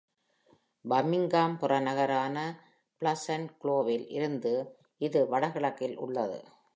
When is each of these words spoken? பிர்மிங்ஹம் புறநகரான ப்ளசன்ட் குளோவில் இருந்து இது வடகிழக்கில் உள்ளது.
பிர்மிங்ஹம் 0.85 1.55
புறநகரான 1.61 2.37
ப்ளசன்ட் 3.01 3.51
குளோவில் 3.57 4.07
இருந்து 4.09 4.53
இது 5.01 5.27
வடகிழக்கில் 5.29 5.95
உள்ளது. 5.97 6.39